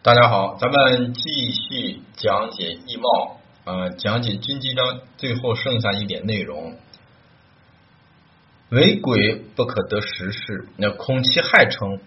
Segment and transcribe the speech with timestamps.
[0.00, 6.76] 大家好，咱们继续讲解易貌，呃，讲解军机章最后剩下一点内容。
[8.68, 11.98] 为鬼不可得实事，那恐其害成。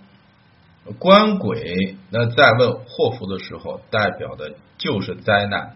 [0.99, 5.75] 官鬼，那在问祸福的时候，代表的就是灾难。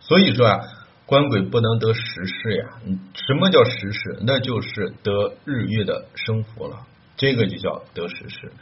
[0.00, 0.64] 所以说啊，
[1.06, 2.70] 官鬼不能得实事呀。
[3.14, 4.18] 什么叫实事？
[4.22, 8.52] 那就是得日月的生福了，这个就叫得实事。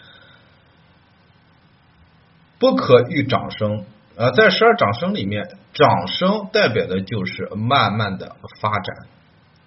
[2.58, 3.84] 不可遇长生
[4.16, 8.96] 啊，在十二长生里面，长生代表的就是慢慢的发展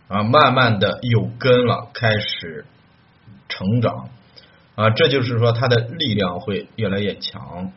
[0.07, 2.65] 啊，慢慢的有根了，开始
[3.49, 4.09] 成长
[4.75, 7.71] 啊，这就是说它的力量会越来越强。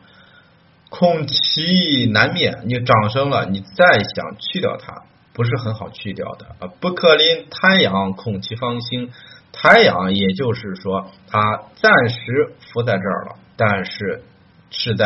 [0.89, 5.03] 恐其难免，你长生了，你再想去掉它，
[5.33, 6.71] 不是很好去掉的啊。
[6.79, 9.11] 不可临太阳，恐其方兴。
[9.51, 14.23] 太阳也就是说，它暂时浮在这儿了，但是。
[14.71, 15.05] 是在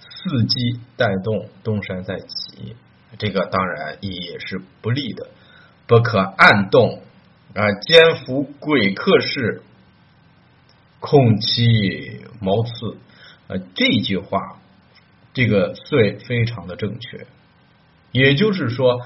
[0.00, 2.76] 伺机带动东山再起，
[3.18, 5.28] 这个当然也是不利的，
[5.86, 7.02] 不可暗动
[7.54, 9.62] 啊，奸夫鬼克事，
[10.98, 12.96] 恐其谋刺
[13.48, 13.60] 啊。
[13.74, 14.58] 这句话，
[15.34, 17.26] 这个遂非常的正确，
[18.10, 19.00] 也就是说，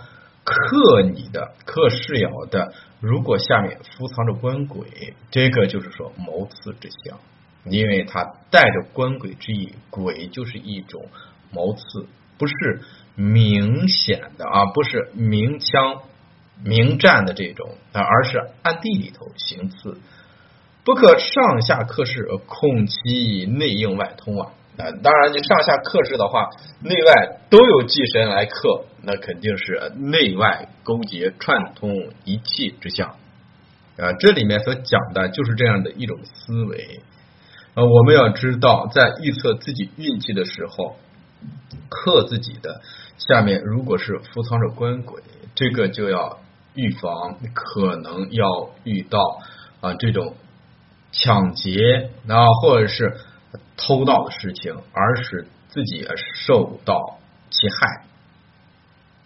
[0.45, 7.19] 克你的、克世爻的，如果下面伏藏着官鬼，这个就是说谋刺之象。
[7.69, 11.07] 因为它带着官鬼之意，鬼就是一种
[11.51, 12.07] 谋刺，
[12.39, 12.55] 不是
[13.15, 16.03] 明显的啊，不是明枪
[16.63, 19.99] 明战的这种，而是暗地里头行刺，
[20.85, 24.53] 不可上下克制，恐其内应外通啊。
[25.03, 26.51] 当然，你上下克制的话，
[26.83, 33.17] 内外都有忌神来克，那肯定是内外勾结串通一气之象
[33.97, 34.13] 啊。
[34.21, 37.01] 这里面所讲的就是这样的一种思维。
[37.77, 40.97] 呃，我们要知道，在预测自己运气的时候，
[41.91, 42.81] 克自己的
[43.19, 45.23] 下面如果是伏藏着官鬼，
[45.55, 46.39] 这个就要
[46.73, 49.43] 预防可能要遇到
[49.83, 50.37] 啊这种
[51.13, 53.19] 抢劫啊或者是
[53.77, 57.19] 偷盗的事情，而使自己受到
[57.51, 58.07] 其害。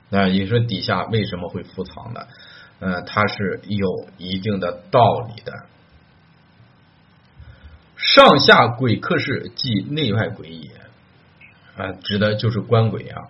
[0.08, 2.22] 那你说底下为什么会伏藏呢？
[2.80, 5.52] 呃，它是有一定的道理的。
[8.02, 10.70] 上下鬼克事，即内外鬼也
[11.76, 13.28] 啊，指的就是官鬼啊。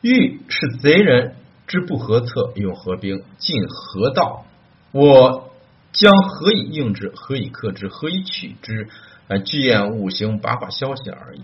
[0.00, 1.36] 欲是贼人
[1.66, 4.44] 之不何策，用何兵，进何道？
[4.92, 5.50] 我
[5.92, 7.12] 将何以应之？
[7.14, 7.88] 何以克之？
[7.88, 8.88] 何以取之？
[9.28, 11.42] 啊，具验五行八卦消息而已。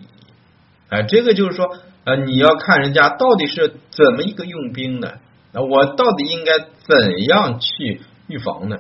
[0.89, 5.15] 啊，这个就是说，啊，你要看人家到底是怎么一个用兵呢？
[5.53, 8.79] 那我到底应该怎样去预防呢？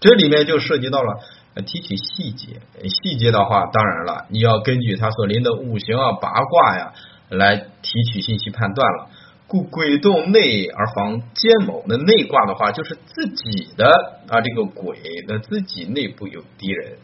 [0.00, 1.20] 这里面就涉及到了
[1.66, 6.92] 提取细节，细节的话，当然了，你要根据他所临的五行啊、八卦呀
[7.28, 9.08] 来提取信息判断了。
[9.46, 13.88] 故鬼动内而防奸谋，那内卦的话就是自己的
[14.28, 14.96] 啊这个鬼，
[15.26, 16.98] 那自己内部有敌人。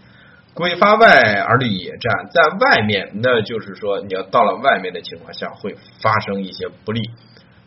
[0.55, 7.03] 鬼发外而立野战，在外面，那就是说你要到了外面的情况下，会发生一些不利。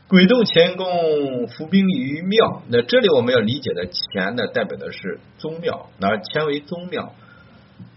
[0.09, 2.64] 鬼动乾宫，伏兵于庙。
[2.68, 7.14] 那这里我们要理解的乾呢，代表的是宗庙，那乾为宗庙。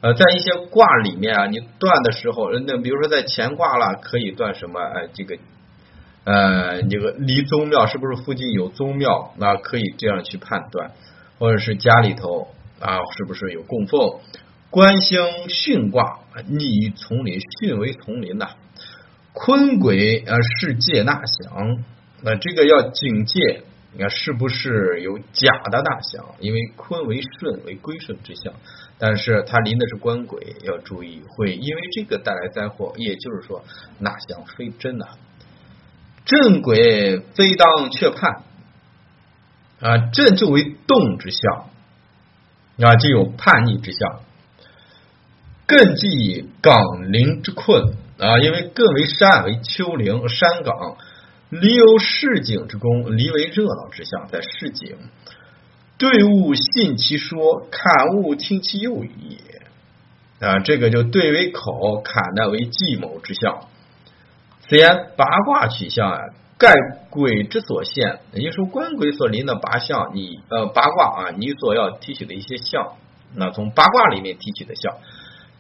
[0.02, 4.78] 呃，在一些卦里面啊，你断的时候，那比如说在乾卦了，可以断什么？
[4.78, 5.38] 呃，这个
[6.24, 9.32] 呃，这个离宗庙是不是附近有宗庙？
[9.38, 10.90] 那可以这样去判断，
[11.38, 14.20] 或者是家里头啊，是不是有供奉？
[14.68, 15.18] 官星
[15.48, 18.50] 巽卦，逆于丛林，巽为丛林呐。
[19.32, 21.78] 坤鬼啊，是借纳祥。
[22.24, 26.24] 那这个要警戒，你看是不是有假的大象？
[26.38, 28.54] 因为坤为顺为归顺之象，
[28.96, 32.94] 但是它临的是官鬼，要注意会因为这个带来灾祸。
[32.96, 33.64] 也就是说，
[33.98, 35.06] 纳象非真呐，
[36.24, 38.44] 正鬼非当却叛
[39.80, 41.70] 啊，正就为动之象
[42.78, 44.20] 啊，就有叛逆之象。
[45.66, 50.96] 艮忌港陵之困啊，因为艮为山为丘陵山岗。
[51.52, 54.96] 离有市井之功，离为热闹之象，在市井，
[55.99, 60.60] 对物信其说，侃物听其诱语也啊。
[60.60, 63.69] 这个就对为口，侃的为计谋之象。
[64.66, 66.19] 此言八卦取象啊，
[66.56, 66.72] 盖
[67.10, 68.20] 鬼之所现。
[68.32, 72.94] 也就是说，官鬼所临的八象，你呃八卦啊，你所要提取的一些象，
[73.34, 74.94] 那从八卦里面提取的象，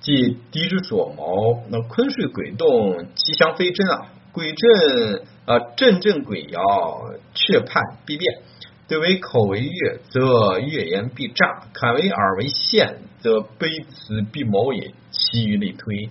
[0.00, 1.64] 即敌之所谋。
[1.68, 4.06] 那坤水鬼动，吉祥非真啊。
[4.32, 8.42] 鬼震啊，阵阵鬼爻，却判必变。
[8.88, 14.92] 对为口为月，则月言必诈；坎为耳为陷，则卑辞必谋也。
[15.10, 16.10] 其余类推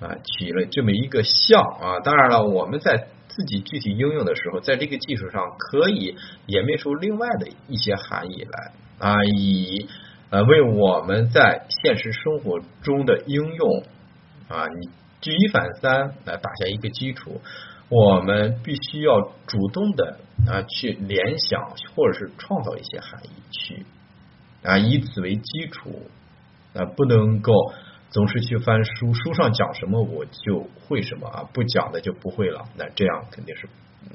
[0.00, 2.00] 啊，取了这么一个象啊。
[2.00, 6.16] 当然了，我们在自己具体应用的时候，在这个技术上可以
[6.46, 9.88] 演变出另外的一些含义来啊，以
[10.30, 13.84] 呃为我们在现实生活中的应用
[14.48, 14.90] 啊，你
[15.20, 17.40] 举一反三来打下一个基础。
[17.96, 20.18] 我们必须要主动的
[20.48, 21.62] 啊去联想
[21.94, 23.86] 或者是创造一些含义去
[24.64, 26.02] 啊以此为基础
[26.74, 27.52] 啊不能够
[28.10, 33.68] 总是去翻书，书上讲什么我就会什么啊，不讲的就不会了，那这样肯定是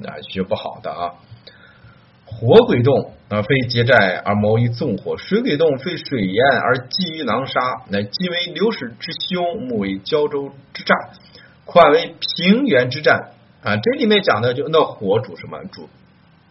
[0.05, 1.13] 啊学不好的啊。
[2.25, 7.59] 火鬼动啊非劫寨而谋于纵火，水鬼动非水淹而积于囊沙，
[7.89, 10.97] 乃即为流矢之凶，木为胶州之战，
[11.63, 13.31] 况为平原之战。
[13.61, 15.59] 啊，这里面讲的就那火主什么？
[15.71, 15.89] 主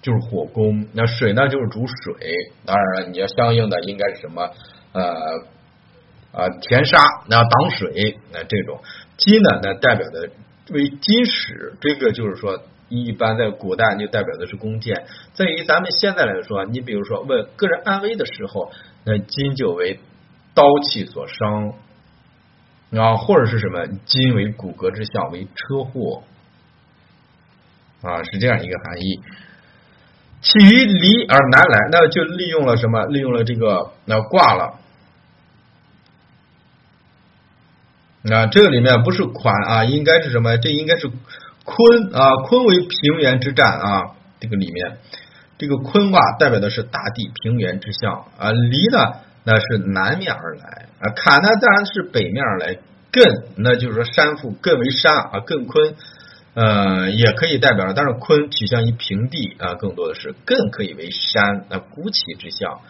[0.01, 2.15] 就是火攻，那水呢就是主水，
[2.65, 4.51] 当然了，你要相应的应该是什么？
[4.93, 5.03] 呃
[6.33, 8.81] 啊填沙，那挡水，那这种。
[9.17, 10.31] 金呢，那代表的
[10.71, 18.71] 为金石，这个就是说一般在古代就代表的是弓箭，在于咱们现在来说，你比如说问个人安危的时候，
[19.05, 19.99] 那金就为
[20.55, 21.73] 刀器所伤。
[22.91, 26.23] 啊，或者是什么金为骨骼之象，为车祸。
[28.03, 29.21] 啊，是这样一个含义。
[30.41, 33.07] 起于离而南来，那就利用了什么？
[33.07, 34.79] 利用了这个那卦了。
[38.23, 40.57] 那这个里面不是款啊，应该是什么？
[40.59, 41.11] 这应该是
[41.65, 44.15] 坤啊，坤为平原之战啊。
[44.39, 44.99] 这个里面，
[45.59, 48.53] 这个坤卦代表的是大地平原之象啊。
[48.53, 51.11] 离呢，那是南面而来啊。
[51.17, 52.77] 坎呢，当然是北面而来。
[53.11, 55.97] 艮，那就是说山腹，艮为山啊，艮坤。
[56.61, 62.81] 呃，也可以代表，但是坤取向于平地啊，更多的是艮可以为山，那孤起之象。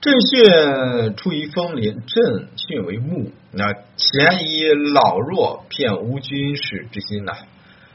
[0.00, 7.34] 震巽出于风林，震巽为木，那前以老弱骗无军事之心呐。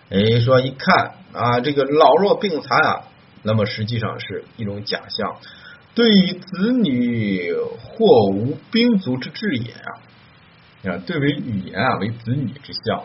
[0.10, 3.04] 哎，说一看啊，这个老弱病残啊，
[3.44, 5.36] 那么实际上是一种假象，
[5.96, 13.04] 对于子女或无兵卒之志也啊，啊，对为语言啊为子女之象。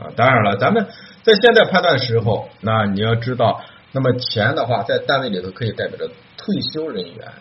[0.00, 0.88] 啊，当然了，咱们
[1.22, 3.62] 在现在判断时候，那你要知道，
[3.92, 7.32] 那么钱的话，在单位里头可以代表着退休人员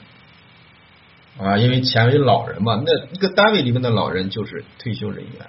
[1.40, 5.48] 啊，因为钱为老人嘛，那一个单位里面的老人就是退休人员，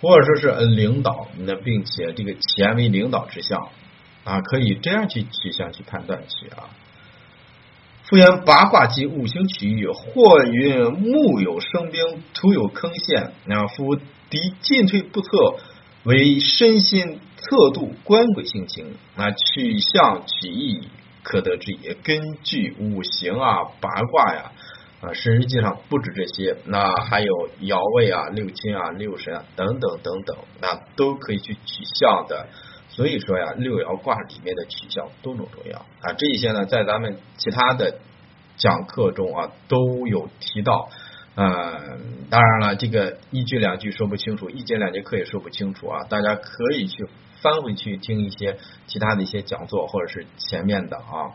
[0.00, 3.68] 或者说是领导，那并且这个钱为领导之象
[4.24, 6.70] 啊，可以这样去取向去判断去啊。
[8.04, 13.96] 复原八卦及五行取义，或云木有生兵，土有坑陷，啊，夫
[14.30, 15.28] 敌进退不测。
[16.04, 20.88] 为身心测度官鬼性情那，取象取义
[21.22, 21.94] 可得之也。
[21.94, 24.52] 根据五行啊、八卦呀
[25.00, 32.46] 啊，实际上不止这些，那还有爻位啊、六亲啊、六神啊等等等等，那都可以去取象的。
[32.88, 37.98] 所以说呀，六爻卦里面的取象多种多样啊，这一些呢，在咱们其他的
[38.56, 40.88] 讲课中啊都有提到。
[41.40, 46.02] 嗯，当然了，这个一句两句说不清楚，一节两节课也说不清楚啊。
[46.08, 47.06] 大家可以去
[47.40, 48.58] 翻回去听一些
[48.88, 51.30] 其他的一些讲座，或者是前面的啊。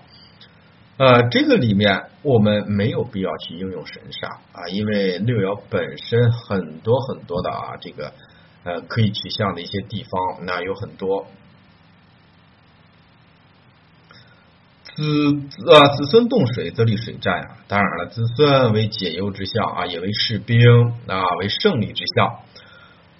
[0.97, 8.11] 呃，这个里面我们没有必要去应用神煞啊，因为六爻本身很多很多的啊，这个
[8.65, 11.27] 呃可以取向的一些地方，那有很多。
[14.95, 15.03] 子
[15.67, 20.59] 呃子孙动水则立水战啊，当然了，子孙为解忧之象啊，也为士兵
[21.07, 22.39] 啊，为胜利之象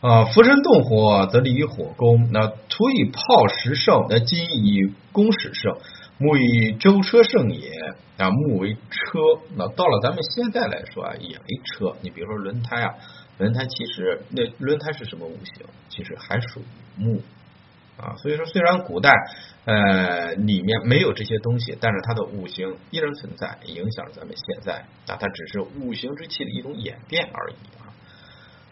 [0.02, 0.26] 啊。
[0.26, 5.76] 福神动火则立于火攻，那土以炮石胜，那金以弓矢胜，
[6.20, 7.72] 木以舟车胜也
[8.18, 8.30] 啊。
[8.30, 9.20] 木为车，
[9.56, 11.96] 那到了咱们现在来说啊，也为车。
[12.02, 12.94] 你比如说轮胎啊，
[13.40, 15.66] 轮胎其实那轮胎是什么五行？
[15.90, 17.22] 其实还属于木。
[17.96, 19.12] 啊，所以说虽然古代
[19.66, 27.94] 呃里面没有这些东西，但是它的五行依然存在，影响着咱们现在啊，它只是五行之气的一种演变而已啊。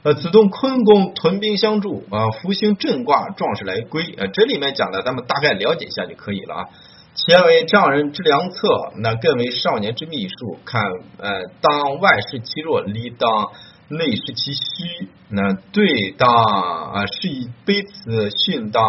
[0.04, 6.70] 呃，子动坤宫屯兵相助啊，福星震卦壮士来归啊，这里面讲的咱们大概了解一下就可以了啊。
[7.14, 10.84] 前为丈人之良策，那更为少年之秘术，看
[11.20, 13.52] 呃当外事其弱，离当。
[13.92, 18.84] 内视其虚，那对当啊，是以卑辞训当，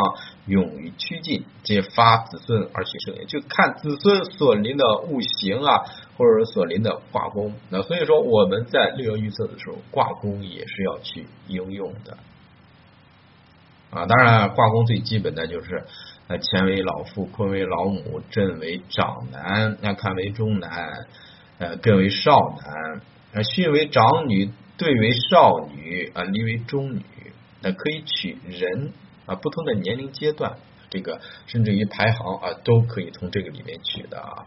[0.47, 3.25] 勇于趋近，皆发子孙而取胜也。
[3.25, 5.83] 就看子孙所临的五行啊，
[6.17, 7.53] 或者所临的卦宫。
[7.69, 12.17] 那所以说，我们在六爻预测的时候，卦宫也是要去应用的
[13.91, 14.07] 啊。
[14.07, 15.85] 当然，卦宫最基本的就是
[16.29, 21.07] 呃，乾为老父，坤为老母，震为长男，那看为中男，
[21.59, 22.57] 呃，艮为少
[23.35, 24.51] 男，巽为长女。
[24.83, 27.05] 对为少女，啊，立为中女，
[27.61, 28.93] 那可以取人
[29.27, 30.57] 啊，不同的年龄阶段，
[30.91, 34.45] 这个甚至于排行啊，都可以从这个里面取的啊。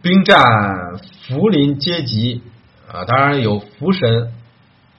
[0.00, 0.96] 兵战
[1.26, 2.40] 福临阶级
[2.90, 4.32] 啊，当然有福神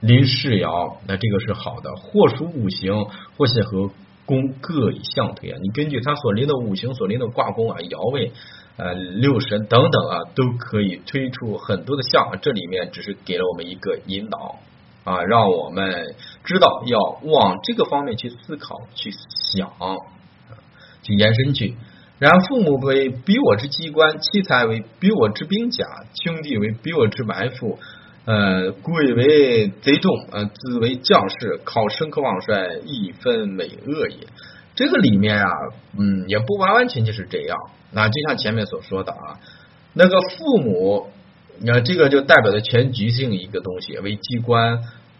[0.02, 3.90] 临世爻，那这个是好的，或属五行，或协和
[4.28, 5.58] 宫各以相推啊。
[5.60, 8.32] 你根据他所临的五行、所临的卦宫啊、爻位。
[8.80, 14.56] 呃，六神等等啊，都可以推出很多的象，这里面只是给了我们一个引导
[15.04, 19.70] 啊，让我们知道要往这个方面去思考、去想、
[21.04, 21.76] 去延伸去。
[22.20, 25.86] 然父母为比我之机关，妻财为比我之兵甲，
[26.24, 27.80] 兄弟为比我之埋伏，
[28.24, 34.28] 呃，贵为贼众，呃，子为将士，考生克旺衰，一分美恶也。
[34.80, 35.52] 这个里面啊，
[35.98, 37.58] 嗯，也不完完全全是这样。
[37.92, 39.38] 那就像前面所说的啊，
[39.92, 41.10] 那个父母，
[41.60, 44.80] 那这个就代表的全局性一个东西，为机关，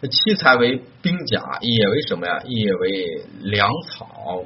[0.10, 2.40] 七财为兵甲，也为什么呀？
[2.46, 4.46] 也为粮草。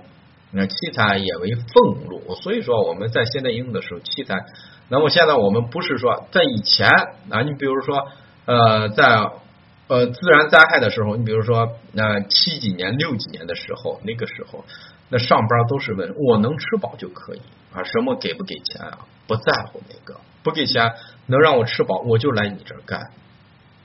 [0.51, 2.33] 那七财也为俸禄。
[2.41, 4.33] 所以说我们在现在用的时候，七财。
[4.89, 6.89] 那么现在我们不是说在以前
[7.29, 8.07] 啊，你比如说
[8.45, 9.29] 呃，在
[9.93, 14.65] 呃自然灾害的时候，你比如说那七几年、六几年的时候，那个时候。
[15.09, 19.05] 那上班都是问我能吃饱就可以啊，什么给不给钱啊？
[19.27, 20.91] 不在乎那个，不给钱
[21.27, 23.11] 能让我吃饱，我就来你这儿干。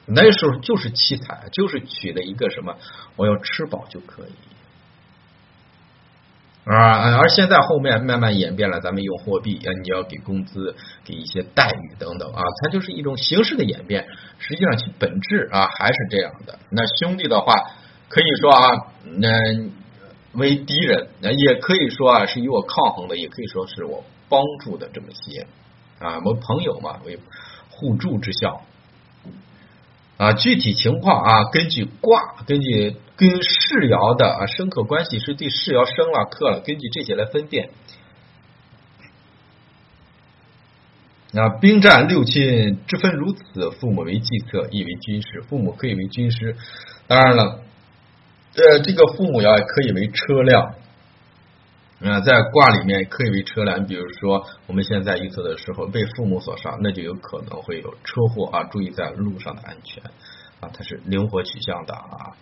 [0.06, 2.76] 那时候就是奇才，就是取了一个什么，
[3.16, 4.32] 我要吃饱就可以
[6.68, 7.16] 啊。
[7.18, 14.06] 而现在后面慢慢演变了，咱们用货币啊，你要给工资，给一些待遇等等啊，它就是一种形式的演变。
[14.38, 16.58] 实际上其本质啊还是这样的。
[16.70, 17.54] 那兄弟的话，
[18.08, 18.70] 可以说啊，
[19.04, 19.28] 那。
[20.34, 25.46] 为敌人，那也可以说啊，是与我抗衡的，也可以说是我帮助的这么些
[25.98, 27.18] 啊，我朋友嘛，为
[27.70, 28.60] 互助之效
[30.18, 30.34] 啊。
[30.34, 37.70] 具体情况啊，根据卦，根据跟世爻的啊生克关系是对世爻生了克了，根据这些来分辨。
[41.30, 46.56] 那兵战六亲之分如此，父母为计策，亦为军师，父母可以为军师，
[47.06, 47.60] 当然了。
[48.56, 50.74] 呃，这个父母爻也可以为车辆，
[52.00, 53.84] 啊，在卦里面可以为车辆。
[53.84, 58.62] 比如说，我们现在预测的时候被父母所杀，那就有可能会有车祸啊！
[58.70, 60.04] 注意在路上的安全
[60.60, 62.36] 啊，它是灵活取向的啊。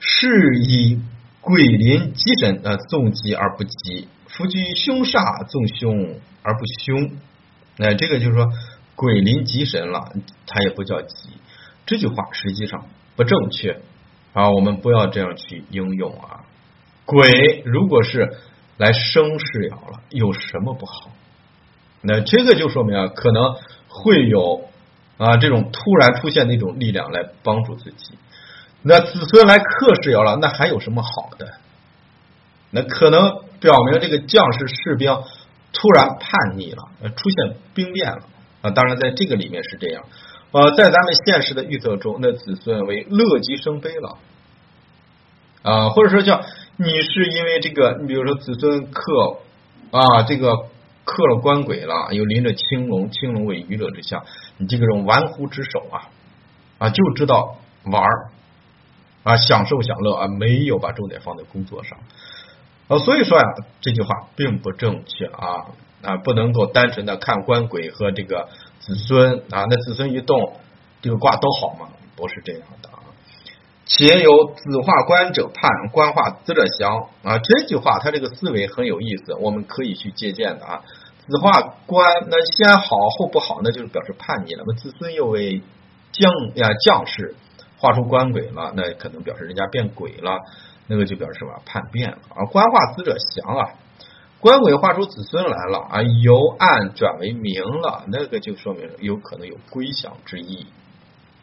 [0.00, 1.00] 是以
[1.40, 7.12] 鬼临吉神啊，纵吉而不吉；夫居凶煞，纵凶而不凶。
[7.78, 8.46] 那这个就是说，
[8.96, 10.12] 鬼临吉神了，
[10.46, 11.30] 它也不叫吉。
[11.86, 12.84] 这句话实际上
[13.16, 13.80] 不正确。
[14.34, 16.44] 啊，我们不要这样去应用啊！
[17.10, 18.36] 鬼如果是
[18.76, 21.10] 来生事爻了，有什么不好？
[22.02, 23.56] 那这个就说明啊，可能
[23.88, 24.62] 会有
[25.18, 28.14] 啊这种突然出现的一种力量来帮助自己。
[28.82, 31.54] 那子孙来克事爻了，那还有什么好的？
[32.70, 35.12] 那可能表明这个将士士兵
[35.72, 36.84] 突然叛逆了，
[37.16, 38.22] 出现兵变了
[38.62, 38.70] 啊！
[38.70, 40.04] 当然，在这个里面是这样。
[40.52, 44.18] 呃，在咱们现实的预测中，那子孙为乐极生悲了
[45.62, 46.42] 啊，或者说叫
[46.82, 49.38] 你是因为这个，你比如说子孙克
[49.90, 50.56] 啊，这个
[51.04, 54.24] 克了官鬼了，又临着青龙，青龙为娱乐之象，
[54.56, 56.08] 你这个种玩忽职守啊
[56.78, 58.02] 啊，就知道玩
[59.24, 61.98] 啊，享受享乐啊，没有把重点放在工作上
[62.88, 63.44] 啊，所以说呀，
[63.82, 65.66] 这句话并不正确啊
[66.00, 68.48] 啊，不能够单纯的看官鬼和这个。
[68.80, 70.54] 子孙啊，那子孙一动，
[71.02, 71.90] 这个卦都好吗？
[72.16, 72.89] 不是这样的。
[73.92, 77.38] 且有子化官者叛，官化子者降啊。
[77.38, 80.82] 这句话，他这个思维很有意思，我们可以去借鉴的啊。
[81.26, 84.62] 子化官，那先好后不好，那就是表示叛逆了。
[84.64, 85.60] 那子孙又为
[86.12, 87.34] 将呀将士，
[87.78, 90.38] 画出官鬼了，那可能表示人家变鬼了，
[90.86, 92.46] 那个就表示什么叛变了啊。
[92.46, 93.70] 官化子者降啊。
[94.38, 100.68] 官鬼画出子孙来了啊，由暗转为明了，那个就说明有可能有归降之意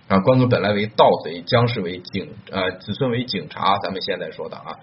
[0.08, 0.20] 啊。
[0.20, 3.78] 官鬼本来为盗贼，将士为警呃，子孙为警察。
[3.80, 4.80] 咱们现在说的啊，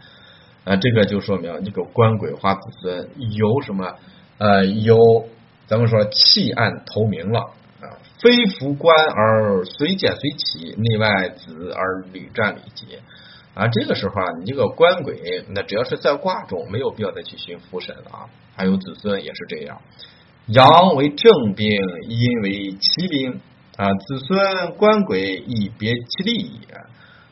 [0.65, 3.95] 啊，这个就说明这个官鬼化子孙由什么
[4.39, 4.97] 呃，由
[5.67, 7.41] 咱们说弃暗投明了
[7.81, 13.01] 啊，非服官而随见随起，内外子而屡战屡捷。
[13.55, 18.27] 啊，这个时候啊，你这个官鬼，那只要是在卦中，没有必要再去寻福神了啊。
[18.57, 19.81] 还有子孙也是这样，
[20.47, 21.71] 阳为正兵，
[22.09, 23.41] 阴为奇兵
[23.77, 23.93] 啊。
[23.95, 26.75] 子孙官鬼以别其利也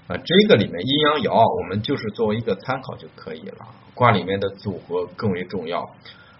[0.09, 0.17] 啊。
[0.25, 3.57] 这个里面阴阳爻，我们就是作为一个参考就可以了。
[3.95, 5.89] 卦里面的组合更为重要，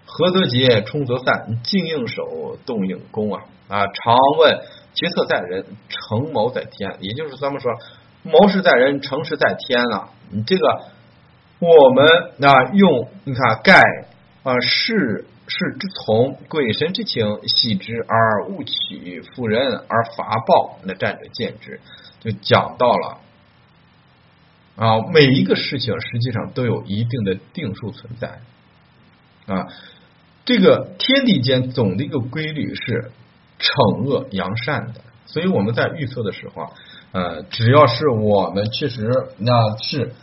[0.05, 3.87] 合则结，冲则散，静应手，动应攻啊啊。
[3.87, 4.61] 常问
[4.93, 6.97] 决策在人，成谋在天。
[6.99, 7.71] 也就是咱们说，
[8.23, 10.09] 谋事在人，成事在天啊。
[10.29, 10.81] 你这个，
[11.59, 12.07] 我们
[12.41, 13.81] 啊用你看盖
[14.43, 15.25] 啊是。
[15.47, 20.79] 是之从鬼神之情，喜之而勿取，妇人而伐暴。
[20.83, 21.81] 那战者见之，
[22.19, 23.17] 就讲到了
[24.75, 28.39] 啊，每一个事情实际上都有一定的定数存在
[29.45, 29.67] 啊。
[30.45, 33.11] 这个天地间总的一个规律是
[33.59, 36.71] 惩恶扬善的，所以我们在预测的时候啊，
[37.11, 40.13] 呃，只要是我们确实那是。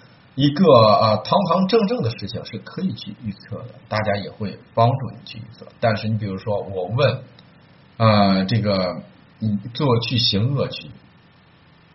[0.40, 5.66] 一个呃堂堂正正的事情是可以去预测的，大家也会帮助你去预测。
[5.80, 7.22] 但是你比如说，我问
[7.98, 9.02] 呃这个
[9.38, 10.90] 你做去行恶去，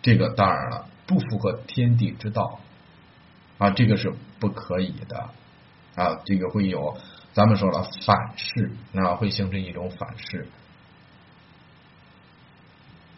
[0.03, 2.59] 这个当然了，不符合天地之道
[3.57, 5.29] 啊，这个是不可以的
[5.95, 6.97] 啊，这个会有
[7.33, 10.47] 咱们说了反噬啊，会形成一种反噬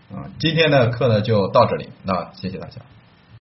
[0.10, 0.32] 啊。
[0.40, 2.80] 今天的课呢就到这里，那谢谢大家。